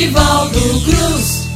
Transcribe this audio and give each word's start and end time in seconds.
Nivaldo 0.00 0.80
Cruz. 0.80 1.49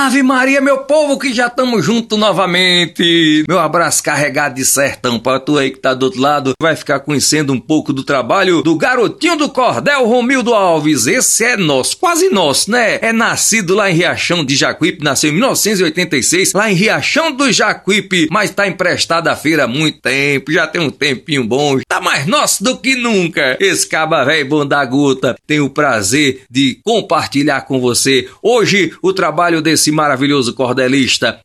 Ave 0.00 0.22
Maria, 0.22 0.60
meu 0.60 0.78
povo, 0.78 1.18
que 1.18 1.34
já 1.34 1.48
estamos 1.48 1.84
juntos 1.84 2.16
novamente. 2.16 3.44
Meu 3.48 3.58
abraço 3.58 4.00
carregado 4.00 4.54
de 4.54 4.64
sertão 4.64 5.18
pra 5.18 5.40
tu 5.40 5.58
aí 5.58 5.72
que 5.72 5.80
tá 5.80 5.92
do 5.92 6.04
outro 6.04 6.20
lado. 6.20 6.52
Vai 6.62 6.76
ficar 6.76 7.00
conhecendo 7.00 7.52
um 7.52 7.58
pouco 7.58 7.92
do 7.92 8.04
trabalho 8.04 8.62
do 8.62 8.76
garotinho 8.76 9.36
do 9.36 9.48
cordel 9.48 10.06
Romildo 10.06 10.54
Alves. 10.54 11.08
Esse 11.08 11.44
é 11.44 11.56
nosso, 11.56 11.96
quase 11.96 12.30
nosso, 12.30 12.70
né? 12.70 13.00
É 13.02 13.12
nascido 13.12 13.74
lá 13.74 13.90
em 13.90 13.94
Riachão 13.94 14.44
de 14.44 14.54
Jacuípe, 14.54 15.02
nasceu 15.02 15.30
em 15.30 15.34
1986, 15.34 16.52
lá 16.52 16.70
em 16.70 16.74
Riachão 16.74 17.32
do 17.32 17.50
Jacuípe, 17.50 18.28
mas 18.30 18.52
tá 18.52 18.68
emprestado 18.68 19.26
à 19.26 19.34
feira 19.34 19.64
há 19.64 19.68
muito 19.68 19.98
tempo, 20.00 20.52
já 20.52 20.68
tem 20.68 20.80
um 20.80 20.90
tempinho 20.90 21.42
bom, 21.42 21.80
tá 21.88 22.00
mais 22.00 22.24
nosso 22.24 22.62
do 22.62 22.76
que 22.76 22.94
nunca. 22.94 23.56
Esse 23.58 23.88
caba 23.88 24.24
velho 24.24 24.48
bom 24.48 24.64
da 24.64 24.84
gota, 24.84 25.34
tenho 25.44 25.64
o 25.64 25.70
prazer 25.70 26.42
de 26.48 26.78
compartilhar 26.84 27.62
com 27.62 27.80
você 27.80 28.28
hoje 28.40 28.92
o 29.02 29.12
trabalho 29.12 29.60
desse 29.60 29.87
esse 29.88 29.92
maravilhoso 29.92 30.54
cordelista 30.54 31.40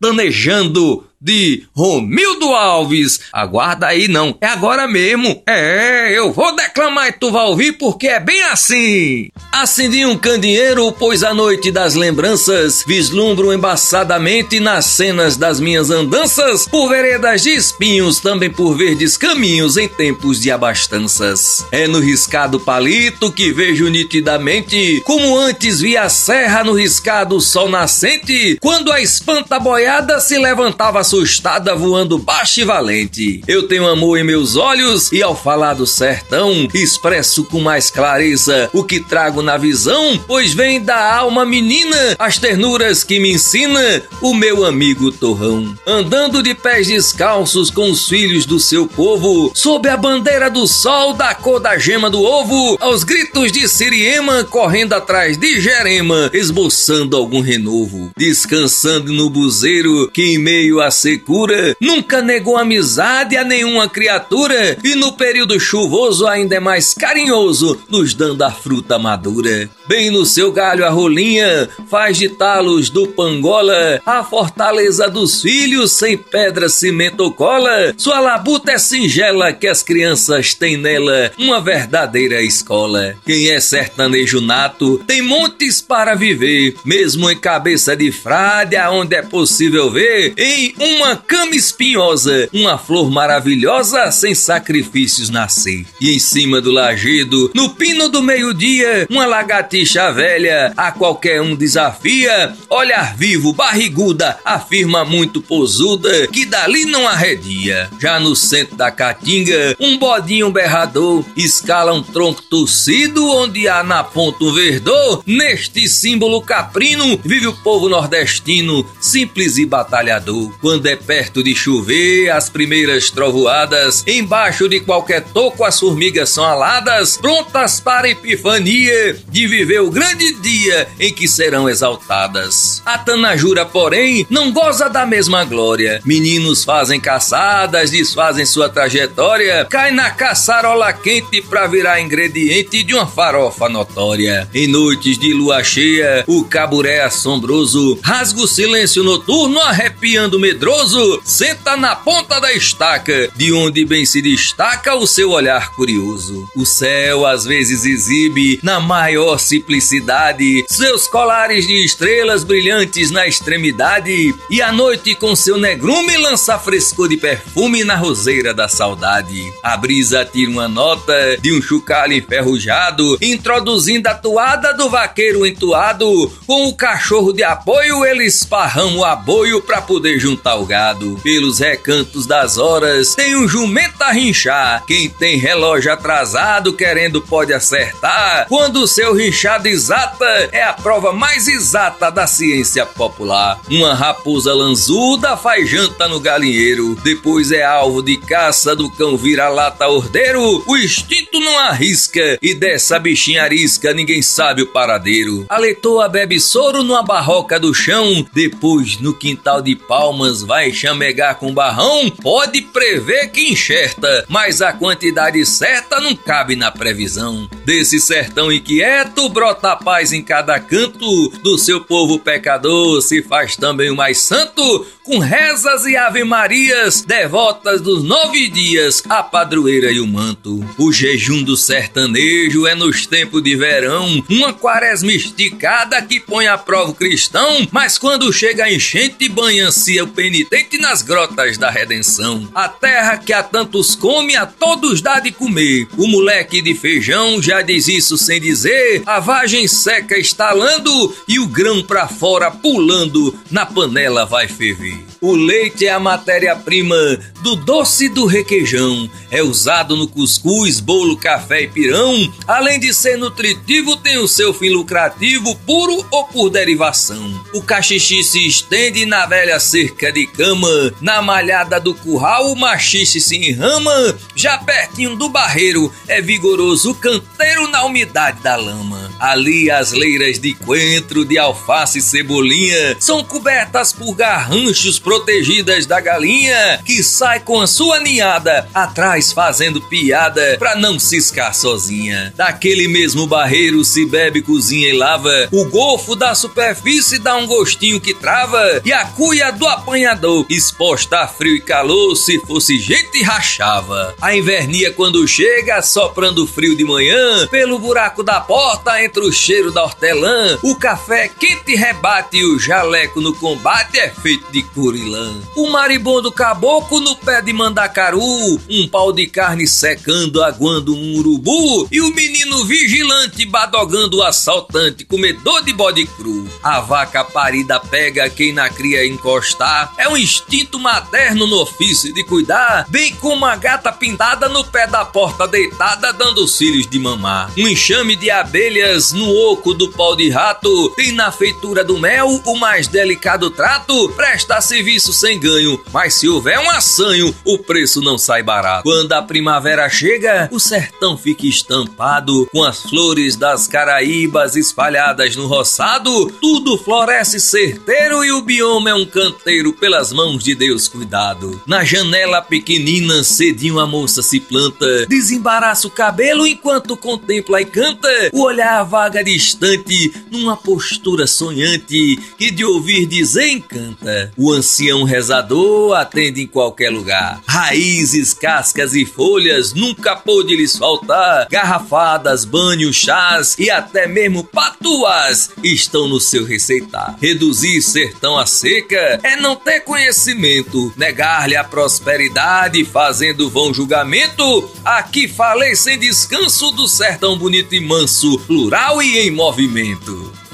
sertanejando 0.00 1.04
de 1.20 1.64
Romildo 1.74 2.54
Alves. 2.54 3.20
Aguarda 3.32 3.88
aí 3.88 4.06
não, 4.06 4.36
é 4.40 4.46
agora 4.46 4.86
mesmo. 4.86 5.42
É, 5.46 6.16
eu 6.16 6.32
vou 6.32 6.54
declamar 6.54 7.08
e 7.08 7.12
tu 7.12 7.32
vai 7.32 7.44
ouvir 7.44 7.72
porque 7.72 8.06
é 8.06 8.20
bem 8.20 8.40
assim. 8.44 9.28
Acendi 9.50 10.06
um 10.06 10.16
candeeiro, 10.16 10.92
pois 10.92 11.24
a 11.24 11.34
noite 11.34 11.72
das 11.72 11.94
lembranças 11.94 12.84
vislumbro 12.86 13.52
embaçadamente 13.52 14.60
nas 14.60 14.86
cenas 14.86 15.36
das 15.36 15.58
minhas 15.58 15.90
andanças, 15.90 16.68
por 16.68 16.88
veredas 16.88 17.42
de 17.42 17.50
espinhos, 17.50 18.20
também 18.20 18.50
por 18.50 18.76
verdes 18.76 19.16
caminhos 19.16 19.76
em 19.76 19.88
tempos 19.88 20.40
de 20.40 20.52
abastanças. 20.52 21.66
É 21.72 21.88
no 21.88 21.98
riscado 21.98 22.60
palito 22.60 23.32
que 23.32 23.50
vejo 23.50 23.88
nitidamente, 23.88 25.02
como 25.04 25.36
antes 25.36 25.80
via 25.80 26.02
a 26.02 26.08
serra 26.08 26.62
no 26.62 26.74
riscado 26.74 27.40
sol 27.40 27.68
nascente, 27.68 28.56
quando 28.60 28.92
a 28.92 29.00
espanta 29.00 29.58
boiada 29.58 29.87
se 30.20 30.38
levantava 30.38 31.00
assustada 31.00 31.74
voando 31.74 32.18
baixo 32.18 32.60
e 32.60 32.64
valente. 32.64 33.42
Eu 33.48 33.66
tenho 33.66 33.86
amor 33.86 34.18
em 34.18 34.22
meus 34.22 34.54
olhos 34.54 35.10
e 35.10 35.22
ao 35.22 35.34
falar 35.34 35.74
do 35.74 35.86
sertão, 35.86 36.68
expresso 36.74 37.44
com 37.44 37.58
mais 37.58 37.90
clareza 37.90 38.68
o 38.74 38.84
que 38.84 39.00
trago 39.00 39.40
na 39.42 39.56
visão, 39.56 40.20
pois 40.26 40.52
vem 40.52 40.82
da 40.82 41.14
alma 41.16 41.46
menina 41.46 41.96
as 42.18 42.36
ternuras 42.36 43.02
que 43.02 43.18
me 43.18 43.32
ensina 43.32 44.02
o 44.20 44.34
meu 44.34 44.66
amigo 44.66 45.10
Torrão. 45.10 45.74
Andando 45.86 46.42
de 46.42 46.54
pés 46.54 46.86
descalços 46.86 47.70
com 47.70 47.90
os 47.90 48.06
filhos 48.08 48.44
do 48.44 48.60
seu 48.60 48.86
povo, 48.86 49.50
sob 49.54 49.88
a 49.88 49.96
bandeira 49.96 50.50
do 50.50 50.66
sol 50.66 51.14
da 51.14 51.34
cor 51.34 51.60
da 51.60 51.78
gema 51.78 52.10
do 52.10 52.22
ovo, 52.22 52.76
aos 52.78 53.04
gritos 53.04 53.50
de 53.50 53.66
Siriema 53.66 54.44
correndo 54.44 54.92
atrás 54.92 55.38
de 55.38 55.60
Jerema, 55.60 56.30
esboçando 56.34 57.16
algum 57.16 57.40
renovo, 57.40 58.10
descansando 58.16 59.12
no 59.12 59.30
buzeiro 59.30 59.77
que 60.12 60.34
em 60.34 60.38
meio 60.38 60.80
a 60.80 60.90
secura, 60.90 61.76
nunca 61.80 62.20
negou 62.20 62.56
amizade 62.56 63.36
a 63.36 63.44
nenhuma 63.44 63.88
criatura 63.88 64.76
e 64.82 64.94
no 64.94 65.12
período 65.12 65.58
chuvoso 65.60 66.26
ainda 66.26 66.56
é 66.56 66.60
mais 66.60 66.94
carinhoso, 66.94 67.78
nos 67.88 68.14
dando 68.14 68.42
a 68.42 68.50
fruta 68.50 68.98
madura. 68.98 69.68
Bem 69.86 70.10
no 70.10 70.26
seu 70.26 70.52
galho 70.52 70.84
a 70.84 70.90
rolinha, 70.90 71.68
faz 71.90 72.18
de 72.18 72.28
talos 72.28 72.90
do 72.90 73.06
pangola 73.06 74.00
a 74.04 74.22
fortaleza 74.22 75.08
dos 75.08 75.40
filhos 75.40 75.92
sem 75.92 76.16
pedra, 76.16 76.68
cimento 76.68 77.20
ou 77.20 77.32
cola. 77.32 77.94
Sua 77.96 78.20
labuta 78.20 78.72
é 78.72 78.78
singela 78.78 79.52
que 79.52 79.66
as 79.66 79.82
crianças 79.82 80.54
têm 80.54 80.76
nela 80.76 81.32
uma 81.38 81.60
verdadeira 81.60 82.42
escola. 82.42 83.14
Quem 83.24 83.48
é 83.50 83.60
sertanejo 83.60 84.40
nato 84.40 84.98
tem 85.06 85.22
montes 85.22 85.80
para 85.80 86.14
viver, 86.14 86.74
mesmo 86.84 87.30
em 87.30 87.36
cabeça 87.36 87.96
de 87.96 88.12
frade, 88.12 88.76
aonde 88.76 89.14
é 89.14 89.22
possível 89.22 89.67
ver 89.90 90.34
em 90.36 90.74
uma 90.78 91.16
cama 91.16 91.54
espinhosa, 91.54 92.48
uma 92.52 92.78
flor 92.78 93.10
maravilhosa 93.10 94.10
sem 94.10 94.34
sacrifícios 94.34 95.30
nascer. 95.30 95.84
E 96.00 96.14
em 96.14 96.18
cima 96.18 96.60
do 96.60 96.70
lajedo, 96.70 97.50
no 97.54 97.70
pino 97.70 98.08
do 98.08 98.22
meio-dia, 98.22 99.06
uma 99.10 99.26
lagartixa 99.26 100.10
velha 100.12 100.72
a 100.76 100.90
qualquer 100.92 101.42
um 101.42 101.54
desafia, 101.54 102.54
olhar 102.70 103.16
vivo, 103.16 103.52
barriguda, 103.52 104.38
afirma 104.44 105.04
muito 105.04 105.40
posuda 105.40 106.26
que 106.28 106.44
dali 106.44 106.84
não 106.84 107.06
arredia. 107.06 107.90
Já 108.00 108.18
no 108.18 108.34
centro 108.34 108.76
da 108.76 108.90
caatinga, 108.90 109.76
um 109.78 109.98
bodinho 109.98 110.50
berrador 110.50 111.24
escala 111.36 111.92
um 111.92 112.02
tronco 112.02 112.42
torcido 112.42 113.26
onde 113.30 113.68
há 113.68 113.82
na 113.82 114.02
ponta 114.04 114.44
um 114.44 114.52
verdor. 114.52 115.22
Neste 115.26 115.88
símbolo 115.88 116.40
caprino 116.42 117.18
vive 117.24 117.46
o 117.46 117.52
povo 117.52 117.88
nordestino, 117.88 118.86
simples 119.00 119.57
e 119.58 119.66
batalhador. 119.66 120.52
Quando 120.60 120.86
é 120.86 120.96
perto 120.96 121.42
de 121.42 121.54
chover, 121.54 122.30
as 122.30 122.48
primeiras 122.48 123.10
trovoadas, 123.10 124.04
embaixo 124.06 124.68
de 124.68 124.80
qualquer 124.80 125.22
toco 125.22 125.64
as 125.64 125.78
formigas 125.78 126.30
são 126.30 126.44
aladas, 126.44 127.16
prontas 127.16 127.80
para 127.80 128.06
a 128.06 128.10
epifania 128.10 129.16
de 129.28 129.46
viver 129.46 129.80
o 129.80 129.90
grande 129.90 130.32
dia 130.40 130.88
em 130.98 131.12
que 131.12 131.28
serão 131.28 131.68
exaltadas. 131.68 132.82
A 132.84 132.98
Tanajura, 132.98 133.64
porém, 133.64 134.26
não 134.30 134.52
goza 134.52 134.88
da 134.88 135.04
mesma 135.04 135.44
glória. 135.44 136.00
Meninos 136.04 136.64
fazem 136.64 137.00
caçadas, 137.00 137.90
desfazem 137.90 138.46
sua 138.46 138.68
trajetória, 138.68 139.66
cai 139.68 139.90
na 139.90 140.10
caçarola 140.10 140.92
quente 140.92 141.42
pra 141.42 141.66
virar 141.66 142.00
ingrediente 142.00 142.82
de 142.82 142.94
uma 142.94 143.06
farofa 143.06 143.68
notória. 143.68 144.48
Em 144.54 144.66
noites 144.66 145.18
de 145.18 145.32
lua 145.32 145.62
cheia, 145.64 146.24
o 146.26 146.44
caburé 146.44 147.02
assombroso 147.02 147.98
rasga 148.02 148.40
o 148.40 148.46
silêncio 148.46 149.02
noturno, 149.02 149.47
arrepiando 149.60 150.38
medroso 150.38 150.58
medroso 150.58 151.20
senta 151.24 151.76
na 151.76 151.94
ponta 151.94 152.40
da 152.40 152.52
estaca, 152.52 153.30
de 153.36 153.52
onde 153.52 153.84
bem 153.84 154.04
se 154.04 154.20
destaca 154.20 154.94
o 154.94 155.06
seu 155.06 155.30
olhar 155.30 155.72
curioso. 155.72 156.48
O 156.56 156.66
céu 156.66 157.24
às 157.24 157.44
vezes 157.44 157.84
exibe, 157.84 158.58
na 158.62 158.80
maior 158.80 159.38
simplicidade, 159.38 160.64
seus 160.68 161.06
colares 161.06 161.66
de 161.66 161.84
estrelas 161.84 162.42
brilhantes 162.42 163.10
na 163.10 163.26
extremidade, 163.26 164.34
e 164.50 164.60
a 164.60 164.72
noite 164.72 165.14
com 165.14 165.36
seu 165.36 165.58
negrume 165.58 166.16
lança 166.16 166.58
frescor 166.58 167.08
de 167.08 167.16
perfume 167.16 167.84
na 167.84 167.94
roseira 167.94 168.52
da 168.52 168.68
saudade. 168.68 169.52
A 169.62 169.76
brisa 169.76 170.24
tira 170.24 170.50
uma 170.50 170.68
nota 170.68 171.36
de 171.40 171.52
um 171.52 171.62
chocalho 171.62 172.14
enferrujado, 172.14 173.16
introduzindo 173.22 174.08
a 174.08 174.14
toada 174.14 174.74
do 174.74 174.90
vaqueiro 174.90 175.46
entoado, 175.46 176.32
com 176.46 176.66
o 176.66 176.74
cachorro 176.74 177.32
de 177.32 177.44
apoio 177.44 178.04
ele 178.04 178.24
esparrama 178.24 178.98
o 178.98 179.04
aboio 179.04 179.37
para 179.64 179.80
poder 179.80 180.18
juntar 180.18 180.48
salgado. 180.58 181.18
Pelos 181.22 181.58
recantos 181.58 182.26
das 182.26 182.58
horas 182.58 183.14
tem 183.14 183.36
um 183.36 183.46
jumento 183.46 184.02
a 184.02 184.10
rinchar. 184.10 184.84
Quem 184.86 185.08
tem 185.08 185.36
relógio 185.36 185.92
atrasado 185.92 186.72
querendo 186.72 187.20
pode 187.20 187.52
acertar. 187.52 188.46
Quando 188.48 188.82
o 188.82 188.86
seu 188.86 189.14
rinchado 189.14 189.68
exata 189.68 190.24
é 190.52 190.62
a 190.62 190.72
prova 190.72 191.12
mais 191.12 191.46
exata 191.46 192.10
da 192.10 192.26
ciência 192.26 192.84
popular. 192.84 193.60
Uma 193.70 193.94
raposa 193.94 194.52
lanzuda 194.54 195.36
faz 195.36 195.68
janta 195.68 196.08
no 196.08 196.18
galinheiro. 196.18 196.96
Depois 197.04 197.52
é 197.52 197.62
alvo 197.62 198.02
de 198.02 198.16
caça 198.16 198.74
do 198.74 198.90
cão 198.90 199.16
vira-lata 199.16 199.86
ordeiro. 199.86 200.64
O 200.66 200.76
instinto 200.76 201.38
não 201.38 201.58
arrisca 201.58 202.38
e 202.42 202.54
dessa 202.54 202.98
bichinha 202.98 203.42
arisca 203.42 203.92
ninguém 203.92 204.22
sabe 204.22 204.62
o 204.62 204.66
paradeiro. 204.66 205.46
A 205.48 205.58
leitoa 205.58 206.08
bebe 206.08 206.40
soro 206.40 206.82
numa 206.82 207.02
barroca 207.02 207.60
do 207.60 207.74
chão. 207.74 208.26
Depois 208.32 208.98
no 208.98 209.14
quintal 209.18 209.60
de 209.60 209.74
palmas 209.74 210.42
vai 210.42 210.72
chamegar 210.72 211.36
com 211.36 211.52
barrão, 211.52 212.10
pode 212.10 212.62
prever 212.62 213.28
que 213.28 213.52
enxerta, 213.52 214.24
mas 214.28 214.62
a 214.62 214.72
quantidade 214.72 215.44
certa 215.44 216.00
não 216.00 216.14
cabe 216.14 216.54
na 216.56 216.70
previsão. 216.70 217.48
Desse 217.64 218.00
sertão 218.00 218.50
inquieto 218.52 219.28
brota 219.28 219.76
paz 219.76 220.12
em 220.12 220.22
cada 220.22 220.58
canto, 220.60 221.28
do 221.42 221.58
seu 221.58 221.80
povo 221.80 222.18
pecador 222.18 223.00
se 223.02 223.22
faz 223.22 223.56
também 223.56 223.90
o 223.90 223.96
mais 223.96 224.18
santo, 224.18 224.86
com 225.02 225.18
rezas 225.18 225.86
e 225.86 225.96
ave-marias, 225.96 227.02
devotas 227.02 227.80
dos 227.80 228.04
nove 228.04 228.48
dias, 228.48 229.02
a 229.08 229.22
padroeira 229.22 229.90
e 229.90 230.00
o 230.00 230.06
manto. 230.06 230.64
O 230.78 230.92
jejum 230.92 231.42
do 231.42 231.56
sertanejo 231.56 232.66
é 232.66 232.74
nos 232.74 233.06
tempos 233.06 233.42
de 233.42 233.56
verão, 233.56 234.22
uma 234.28 234.52
quaresma 234.52 235.12
esticada 235.12 236.00
que 236.02 236.20
põe 236.20 236.46
à 236.46 236.58
prova 236.58 236.90
o 236.90 236.94
cristão, 236.94 237.66
mas 237.72 237.98
quando 237.98 238.32
chega 238.32 238.64
a 238.64 238.72
enchente 238.72 239.07
banha-se 239.28 240.00
o 240.00 240.06
penitente 240.06 240.48
penitente 240.48 240.78
nas 240.78 241.02
grotas 241.02 241.58
da 241.58 241.70
redenção. 241.70 242.48
A 242.54 242.68
terra 242.68 243.18
que 243.18 243.32
a 243.32 243.42
tantos 243.42 243.94
come, 243.94 244.36
a 244.36 244.46
todos 244.46 245.00
dá 245.00 245.20
de 245.20 245.32
comer. 245.32 245.88
O 245.96 246.06
moleque 246.06 246.60
de 246.62 246.74
feijão 246.74 247.42
já 247.42 247.62
diz 247.62 247.88
isso 247.88 248.16
sem 248.16 248.40
dizer. 248.40 249.02
A 249.06 249.20
vagem 249.20 249.66
seca 249.66 250.18
estalando 250.18 251.14
e 251.26 251.38
o 251.38 251.46
grão 251.46 251.82
pra 251.82 252.08
fora 252.08 252.50
pulando, 252.50 253.38
na 253.50 253.66
panela 253.66 254.24
vai 254.24 254.48
ferver. 254.48 255.07
O 255.20 255.34
leite 255.34 255.86
é 255.86 255.90
a 255.90 256.00
matéria-prima 256.00 256.96
do 257.42 257.56
doce 257.56 258.08
do 258.08 258.26
requeijão. 258.26 259.10
É 259.30 259.42
usado 259.42 259.96
no 259.96 260.08
cuscuz, 260.08 260.80
bolo, 260.80 261.16
café 261.16 261.62
e 261.62 261.68
pirão. 261.68 262.32
Além 262.46 262.78
de 262.78 262.92
ser 262.94 263.16
nutritivo, 263.16 263.96
tem 263.96 264.18
o 264.18 264.28
seu 264.28 264.54
fim 264.54 264.70
lucrativo, 264.70 265.54
puro 265.66 266.06
ou 266.10 266.24
por 266.24 266.50
derivação. 266.50 267.44
O 267.52 267.62
cachixi 267.62 268.22
se 268.22 268.46
estende 268.46 269.06
na 269.06 269.26
velha 269.26 269.58
cerca 269.60 270.12
de 270.12 270.26
cama, 270.26 270.92
na 271.00 271.20
malhada 271.20 271.80
do 271.80 271.94
curral 271.94 272.52
o 272.52 272.56
machixe 272.56 273.20
se 273.20 273.36
enrama, 273.36 274.16
já 274.34 274.58
pertinho 274.58 275.16
do 275.16 275.28
barreiro 275.28 275.92
é 276.06 276.20
vigoroso 276.20 276.90
o 276.90 276.94
canteiro 276.94 277.68
na 277.68 277.84
umidade 277.84 278.42
da 278.42 278.56
lama. 278.56 278.97
Ali 279.18 279.70
as 279.70 279.92
leiras 279.92 280.38
de 280.38 280.54
coentro, 280.54 281.24
de 281.24 281.38
alface 281.38 281.98
e 281.98 282.02
cebolinha 282.02 282.96
são 283.00 283.24
cobertas 283.24 283.92
por 283.92 284.14
garranchos 284.14 284.98
protegidas 284.98 285.86
da 285.86 286.00
galinha 286.00 286.80
que 286.84 287.02
sai 287.02 287.40
com 287.40 287.60
a 287.60 287.66
sua 287.66 288.00
ninhada 288.00 288.68
atrás 288.72 289.32
fazendo 289.32 289.80
piada 289.80 290.56
pra 290.58 290.76
não 290.76 290.98
ciscar 290.98 291.54
sozinha. 291.54 292.32
Daquele 292.36 292.88
mesmo 292.88 293.26
barreiro 293.26 293.84
se 293.84 294.06
bebe, 294.06 294.42
cozinha 294.42 294.88
e 294.88 294.92
lava. 294.92 295.48
O 295.50 295.64
golfo 295.66 296.14
da 296.14 296.34
superfície 296.34 297.18
dá 297.18 297.36
um 297.36 297.46
gostinho 297.46 298.00
que 298.00 298.14
trava 298.14 298.80
e 298.84 298.92
a 298.92 299.04
cuia 299.04 299.50
do 299.50 299.66
apanhador 299.66 300.46
exposta 300.48 301.20
a 301.20 301.28
frio 301.28 301.56
e 301.56 301.60
calor 301.60 302.14
se 302.16 302.38
fosse 302.46 302.78
gente 302.78 303.22
rachava. 303.22 304.14
A 304.20 304.34
invernia 304.36 304.92
quando 304.92 305.26
chega 305.26 305.82
soprando 305.82 306.46
frio 306.46 306.76
de 306.76 306.84
manhã 306.84 307.46
pelo 307.48 307.78
buraco 307.78 308.22
da 308.22 308.40
porta 308.40 309.00
entre 309.08 309.24
o 309.24 309.32
cheiro 309.32 309.72
da 309.72 309.84
hortelã, 309.84 310.58
o 310.62 310.76
café 310.76 311.28
quente 311.28 311.74
rebate 311.74 312.36
e 312.36 312.44
o 312.44 312.58
jaleco 312.58 313.22
no 313.22 313.34
combate 313.34 313.98
é 313.98 314.10
feito 314.10 314.52
de 314.52 314.62
curilã. 314.62 315.34
O 315.56 315.70
maribondo 315.70 316.30
caboclo 316.30 317.00
no 317.00 317.16
pé 317.16 317.40
de 317.40 317.50
mandacaru, 317.54 318.60
um 318.68 318.86
pau 318.86 319.10
de 319.10 319.26
carne 319.26 319.66
secando, 319.66 320.42
aguando 320.44 320.94
um 320.94 321.16
urubu, 321.16 321.88
e 321.90 322.02
o 322.02 322.14
menino 322.14 322.66
vigilante 322.66 323.46
badogando 323.46 324.18
o 324.18 324.22
assaltante, 324.22 325.06
comedor 325.06 325.64
de 325.64 325.72
bode 325.72 326.04
cru. 326.04 326.46
A 326.62 326.80
vaca 326.80 327.24
parida 327.24 327.80
pega 327.80 328.28
quem 328.28 328.52
na 328.52 328.68
cria 328.68 329.06
encostar, 329.06 329.94
é 329.96 330.06
um 330.06 330.18
instinto 330.18 330.78
materno 330.78 331.46
no 331.46 331.62
ofício 331.62 332.12
de 332.12 332.22
cuidar, 332.24 332.84
bem 332.90 333.14
como 333.14 333.46
a 333.46 333.56
gata 333.56 333.90
pintada 333.90 334.50
no 334.50 334.64
pé 334.64 334.86
da 334.86 335.06
porta 335.06 335.48
deitada, 335.48 336.12
dando 336.12 336.46
cílios 336.46 336.86
de 336.86 336.98
mamar. 336.98 337.50
Um 337.56 337.66
enxame 337.66 338.14
de 338.14 338.30
abelhas 338.30 338.97
no 339.12 339.30
oco 339.50 339.72
do 339.74 339.90
pau 339.90 340.16
de 340.16 340.28
rato, 340.28 340.90
tem 340.90 341.12
na 341.12 341.30
feitura 341.30 341.84
do 341.84 341.98
mel 341.98 342.40
o 342.44 342.56
mais 342.56 342.88
delicado 342.88 343.50
trato, 343.50 344.08
presta 344.10 344.60
serviço 344.60 345.12
sem 345.12 345.38
ganho, 345.38 345.80
mas 345.92 346.14
se 346.14 346.28
houver 346.28 346.58
um 346.58 346.68
assanho, 346.70 347.34
o 347.44 347.58
preço 347.58 348.00
não 348.00 348.18
sai 348.18 348.42
barato. 348.42 348.82
Quando 348.82 349.12
a 349.12 349.22
primavera 349.22 349.88
chega, 349.88 350.48
o 350.52 350.58
sertão 350.58 351.16
fica 351.16 351.46
estampado 351.46 352.48
com 352.50 352.64
as 352.64 352.82
flores 352.82 353.36
das 353.36 353.66
caraíbas 353.68 354.56
espalhadas 354.56 355.36
no 355.36 355.46
roçado, 355.46 356.26
tudo 356.40 356.76
floresce 356.76 357.40
certeiro 357.40 358.24
e 358.24 358.32
o 358.32 358.42
bioma 358.42 358.90
é 358.90 358.94
um 358.94 359.06
canteiro 359.06 359.72
pelas 359.72 360.12
mãos 360.12 360.42
de 360.42 360.54
Deus 360.54 360.88
cuidado. 360.88 361.60
Na 361.66 361.84
janela 361.84 362.42
pequenina, 362.42 363.22
cedinho 363.22 363.78
a 363.78 363.86
moça 363.86 364.22
se 364.22 364.40
planta, 364.40 365.06
desembaraça 365.06 365.86
o 365.86 365.90
cabelo 365.90 366.46
enquanto 366.46 366.96
contempla 366.96 367.60
e 367.60 367.64
canta, 367.64 368.08
o 368.32 368.42
olhar 368.42 368.84
vaga 368.88 369.22
distante, 369.22 370.12
numa 370.30 370.56
postura 370.56 371.26
sonhante 371.26 372.18
que 372.38 372.50
de 372.50 372.64
ouvir 372.64 373.06
dizer 373.06 373.48
encanta. 373.48 374.32
O 374.36 374.50
ancião 374.50 375.04
rezador 375.04 375.94
atende 375.94 376.42
em 376.42 376.46
qualquer 376.46 376.90
lugar. 376.90 377.40
Raízes, 377.46 378.32
cascas 378.32 378.94
e 378.94 379.04
folhas 379.04 379.74
nunca 379.74 380.16
pôde 380.16 380.56
lhes 380.56 380.76
faltar. 380.76 381.46
Garrafadas, 381.50 382.46
banhos, 382.46 382.96
chás 382.96 383.56
e 383.58 383.70
até 383.70 384.08
mesmo 384.08 384.42
patuas 384.42 385.50
estão 385.62 386.08
no 386.08 386.18
seu 386.18 386.46
receitar. 386.46 387.16
Reduzir 387.20 387.82
sertão 387.82 388.38
a 388.38 388.46
seca 388.46 389.20
é 389.22 389.36
não 389.36 389.54
ter 389.54 389.80
conhecimento, 389.80 390.92
negar-lhe 390.96 391.56
a 391.56 391.62
prosperidade, 391.62 392.82
fazendo 392.86 393.50
vão 393.50 393.74
julgamento. 393.74 394.70
Aqui 394.82 395.28
falei 395.28 395.76
sem 395.76 395.98
descanso 395.98 396.70
do 396.72 396.88
sertão 396.88 397.36
bonito 397.36 397.74
e 397.74 397.80
manso, 397.80 398.38
plural 398.40 398.77
e 399.02 399.18
em 399.18 399.30
movimento. 399.32 400.47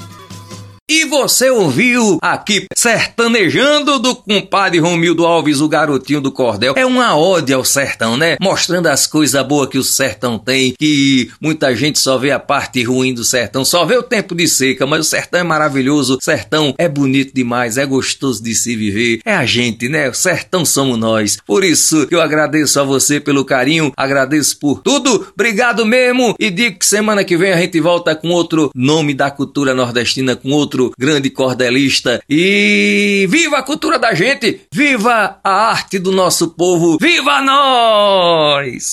E 0.87 1.07
você 1.07 1.49
ouviu 1.49 2.19
aqui 2.21 2.67
Sertanejando 2.77 3.99
do 3.99 4.15
compadre 4.15 4.79
Romildo 4.79 5.25
Alves, 5.25 5.63
o 5.63 5.69
garotinho 5.69 6.21
do 6.21 6.31
cordel. 6.31 6.75
É 6.77 6.85
uma 6.85 7.17
ode 7.17 7.55
ao 7.55 7.65
sertão, 7.65 8.19
né? 8.19 8.37
Mostrando 8.39 8.89
as 8.89 9.07
coisas 9.07 9.43
boas 9.47 9.71
que 9.71 9.79
o 9.79 9.83
sertão 9.83 10.39
tem, 10.39 10.75
que 10.79 11.31
muita 11.41 11.75
gente 11.75 11.99
só 11.99 12.19
vê 12.19 12.33
a 12.33 12.39
parte 12.39 12.83
ruim 12.83 13.15
do 13.15 13.25
sertão, 13.25 13.65
só 13.65 13.87
vê 13.87 13.97
o 13.97 14.03
tempo 14.03 14.35
de 14.35 14.47
seca, 14.47 14.87
mas 14.87 15.01
o 15.01 15.09
sertão 15.09 15.41
é 15.41 15.43
maravilhoso, 15.43 16.19
o 16.21 16.23
sertão 16.23 16.75
é 16.77 16.87
bonito 16.87 17.35
demais, 17.35 17.79
é 17.79 17.87
gostoso 17.87 18.43
de 18.43 18.55
se 18.55 18.77
viver. 18.77 19.21
É 19.25 19.35
a 19.35 19.47
gente, 19.47 19.89
né? 19.89 20.11
O 20.11 20.15
sertão 20.15 20.67
somos 20.67 20.99
nós. 20.99 21.39
Por 21.47 21.65
isso 21.65 22.07
que 22.07 22.15
eu 22.15 22.21
agradeço 22.21 22.79
a 22.79 22.85
você 22.85 23.19
pelo 23.19 23.47
carinho, 23.47 23.91
agradeço 23.97 24.59
por 24.59 24.83
tudo. 24.83 25.29
Obrigado 25.33 25.87
mesmo 25.87 26.35
e 26.39 26.51
digo 26.51 26.79
que 26.79 26.85
semana 26.85 27.25
que 27.25 27.39
vem 27.39 27.55
a 27.55 27.57
gente 27.57 27.81
volta 27.81 28.15
com 28.15 28.29
outro 28.29 28.71
nome 28.75 29.15
da 29.15 29.31
cultura 29.31 29.73
nordestina, 29.73 30.37
com 30.37 30.51
outro 30.51 30.74
outro 30.75 30.93
grande 30.99 31.31
cordelista. 31.31 32.21
E 32.29 33.27
viva 33.31 33.59
a 33.59 33.63
cultura 33.63 33.99
da 33.99 34.13
gente! 34.15 34.63
Viva 34.73 35.39
a 35.43 35.51
arte 35.71 35.99
do 35.99 36.11
nosso 36.11 36.49
povo! 36.49 36.99
Viva 37.01 37.41
nós! 37.41 38.85